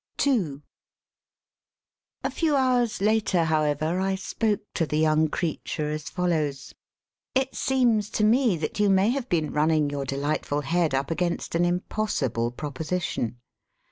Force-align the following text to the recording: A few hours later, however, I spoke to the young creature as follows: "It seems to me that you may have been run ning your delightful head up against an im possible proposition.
A 2.23 2.31
few 2.31 2.55
hours 2.55 3.01
later, 3.01 3.43
however, 3.43 3.99
I 3.99 4.15
spoke 4.15 4.61
to 4.73 4.87
the 4.87 4.97
young 4.97 5.27
creature 5.27 5.91
as 5.91 6.09
follows: 6.09 6.73
"It 7.35 7.53
seems 7.53 8.09
to 8.17 8.23
me 8.23 8.57
that 8.57 8.79
you 8.79 8.89
may 8.89 9.09
have 9.11 9.29
been 9.29 9.53
run 9.53 9.67
ning 9.67 9.91
your 9.91 10.05
delightful 10.05 10.61
head 10.61 10.95
up 10.95 11.11
against 11.11 11.53
an 11.53 11.65
im 11.65 11.81
possible 11.81 12.49
proposition. 12.49 13.41